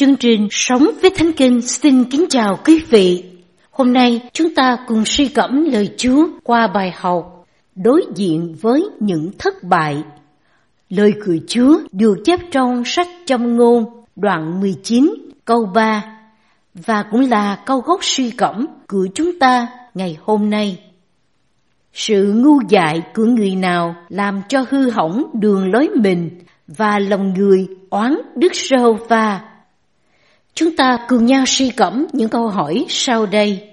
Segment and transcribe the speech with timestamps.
[0.00, 3.24] Chương trình Sống với Thánh Kinh xin kính chào quý vị.
[3.70, 8.88] Hôm nay chúng ta cùng suy gẫm lời Chúa qua bài học Đối diện với
[9.00, 10.02] những thất bại.
[10.88, 13.84] Lời của Chúa được chép trong sách châm ngôn,
[14.16, 16.04] đoạn 19 câu 3
[16.74, 20.78] và cũng là câu gốc suy gẫm của chúng ta ngày hôm nay.
[21.92, 26.30] Sự ngu dại của người nào làm cho hư hỏng đường lối mình
[26.66, 29.49] và lòng người oán Đức Sơ Va.
[30.54, 33.68] Chúng ta cùng nhau suy cẩm những câu hỏi sau đây.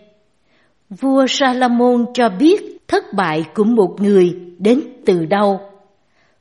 [0.90, 5.60] Vua Salomon cho biết thất bại của một người đến từ đâu?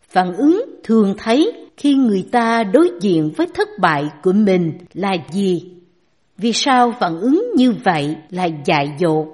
[0.09, 5.17] Phản ứng thường thấy khi người ta đối diện với thất bại của mình là
[5.31, 5.73] gì?
[6.39, 9.27] Vì sao phản ứng như vậy là dại dột?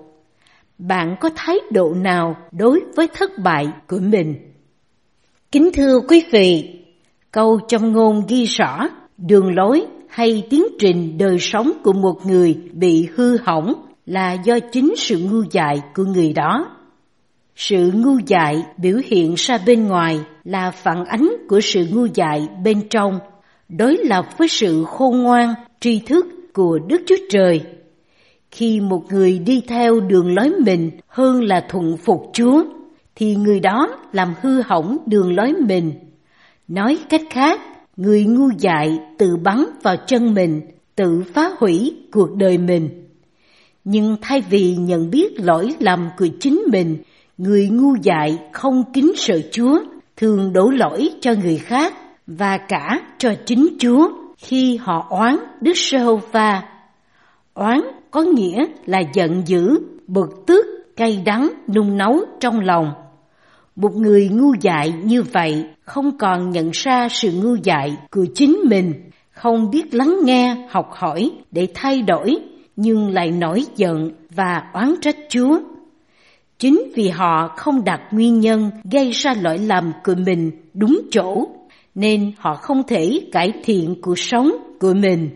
[0.78, 4.34] Bạn có thái độ nào đối với thất bại của mình?
[5.52, 6.78] Kính thưa quý vị,
[7.30, 8.88] câu trong ngôn ghi rõ
[9.18, 13.74] đường lối hay tiến trình đời sống của một người bị hư hỏng
[14.06, 16.70] là do chính sự ngu dại của người đó.
[17.56, 22.48] Sự ngu dại biểu hiện ra bên ngoài là phản ánh của sự ngu dại
[22.64, 23.18] bên trong,
[23.68, 27.60] đối lập với sự khôn ngoan, tri thức của Đức Chúa Trời.
[28.50, 32.64] Khi một người đi theo đường lối mình hơn là thuận phục Chúa,
[33.14, 35.92] thì người đó làm hư hỏng đường lối mình.
[36.68, 37.60] Nói cách khác,
[37.96, 40.60] người ngu dại tự bắn vào chân mình,
[40.96, 43.08] tự phá hủy cuộc đời mình.
[43.84, 46.96] Nhưng thay vì nhận biết lỗi lầm của chính mình,
[47.38, 49.78] người ngu dại không kính sợ Chúa,
[50.16, 51.94] thường đổ lỗi cho người khác
[52.26, 56.62] và cả cho chính Chúa khi họ oán Đức Sê-hô-va.
[57.54, 62.92] Oán có nghĩa là giận dữ, bực tức, cay đắng, nung nấu trong lòng.
[63.76, 68.56] Một người ngu dại như vậy không còn nhận ra sự ngu dại của chính
[68.68, 68.92] mình,
[69.30, 72.36] không biết lắng nghe, học hỏi để thay đổi,
[72.76, 75.60] nhưng lại nổi giận và oán trách Chúa.
[76.58, 81.48] Chính vì họ không đặt nguyên nhân gây ra lỗi lầm của mình đúng chỗ,
[81.94, 85.30] nên họ không thể cải thiện cuộc sống của mình.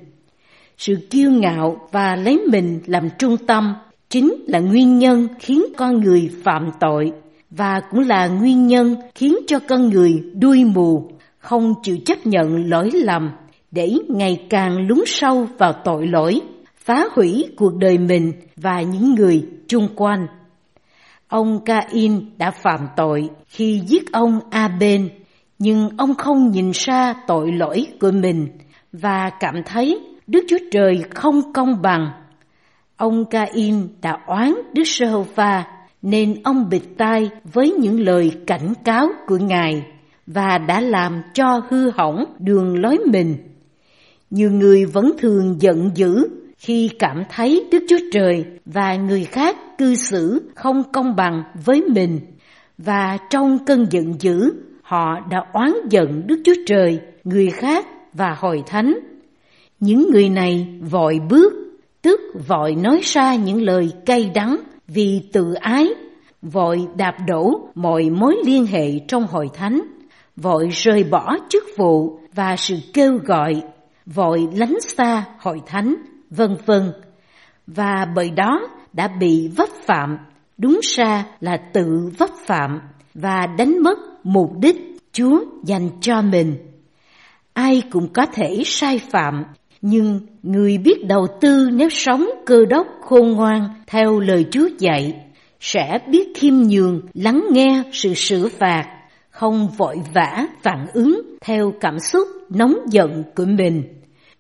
[0.78, 3.74] Sự kiêu ngạo và lấy mình làm trung tâm
[4.10, 7.12] chính là nguyên nhân khiến con người phạm tội
[7.56, 12.70] và cũng là nguyên nhân khiến cho con người đuôi mù, không chịu chấp nhận
[12.70, 13.30] lỗi lầm
[13.70, 16.40] để ngày càng lún sâu vào tội lỗi,
[16.76, 20.26] phá hủy cuộc đời mình và những người chung quanh.
[21.28, 25.08] Ông Cain đã phạm tội khi giết ông A-bên,
[25.58, 28.48] nhưng ông không nhìn ra tội lỗi của mình
[28.92, 32.10] và cảm thấy Đức Chúa Trời không công bằng.
[32.96, 35.75] Ông Cain đã oán Đức Sê-hô-va
[36.06, 39.86] nên ông bịt tai với những lời cảnh cáo của Ngài
[40.26, 43.36] và đã làm cho hư hỏng đường lối mình.
[44.30, 46.28] Nhiều người vẫn thường giận dữ
[46.58, 51.82] khi cảm thấy Đức Chúa Trời và người khác cư xử không công bằng với
[51.82, 52.20] mình
[52.78, 54.52] và trong cơn giận dữ
[54.82, 58.98] họ đã oán giận Đức Chúa Trời, người khác và hội thánh.
[59.80, 61.52] Những người này vội bước,
[62.02, 64.56] tức vội nói ra những lời cay đắng
[64.88, 65.88] vì tự ái,
[66.52, 69.80] vội đạp đổ mọi mối liên hệ trong hội thánh,
[70.36, 73.62] vội rời bỏ chức vụ và sự kêu gọi,
[74.06, 75.94] vội lánh xa hội thánh,
[76.30, 76.92] vân vân.
[77.66, 78.60] Và bởi đó
[78.92, 80.18] đã bị vấp phạm,
[80.58, 82.80] đúng ra là tự vấp phạm
[83.14, 84.76] và đánh mất mục đích
[85.12, 86.56] Chúa dành cho mình.
[87.52, 89.44] Ai cũng có thể sai phạm
[89.80, 95.25] nhưng người biết đầu tư nếu sống cơ đốc khôn ngoan theo lời Chúa dạy,
[95.60, 98.84] sẽ biết khiêm nhường lắng nghe sự xử phạt,
[99.30, 103.82] không vội vã phản ứng theo cảm xúc nóng giận của mình,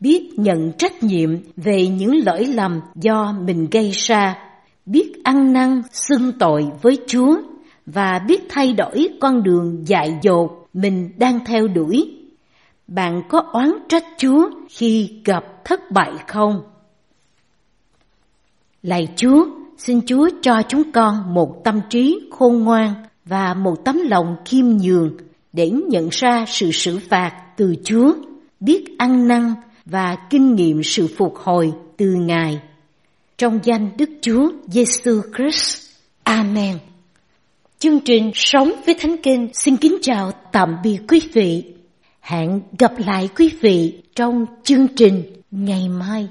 [0.00, 4.38] biết nhận trách nhiệm về những lỗi lầm do mình gây ra,
[4.86, 7.36] biết ăn năn xưng tội với Chúa
[7.86, 12.16] và biết thay đổi con đường dại dột mình đang theo đuổi
[12.88, 16.62] bạn có oán trách Chúa khi gặp thất bại không?
[18.82, 19.46] Lạy Chúa,
[19.78, 22.94] xin Chúa cho chúng con một tâm trí khôn ngoan
[23.24, 25.16] và một tấm lòng khiêm nhường
[25.52, 28.14] để nhận ra sự xử phạt từ Chúa,
[28.60, 32.60] biết ăn năn và kinh nghiệm sự phục hồi từ Ngài.
[33.38, 35.90] Trong danh Đức Chúa Giêsu Christ.
[36.22, 36.78] Amen.
[37.78, 41.64] Chương trình Sống với Thánh Kinh xin kính chào tạm biệt quý vị.
[42.20, 46.28] Hẹn gặp lại quý vị trong chương trình ngày mai.